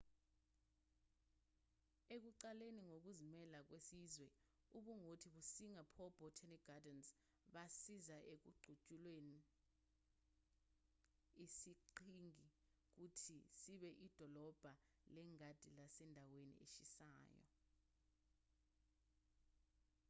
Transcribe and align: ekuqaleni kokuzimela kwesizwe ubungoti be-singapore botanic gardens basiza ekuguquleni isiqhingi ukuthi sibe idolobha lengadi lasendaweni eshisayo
ekuqaleni 2.15 2.81
kokuzimela 2.91 3.59
kwesizwe 3.67 4.27
ubungoti 4.77 5.27
be-singapore 5.35 6.15
botanic 6.19 6.61
gardens 6.69 7.07
basiza 7.53 8.17
ekuguquleni 8.33 9.37
isiqhingi 11.45 12.47
ukuthi 13.03 13.37
sibe 13.61 13.89
idolobha 14.05 14.73
lengadi 15.15 15.69
lasendaweni 15.77 16.55
eshisayo 16.65 17.41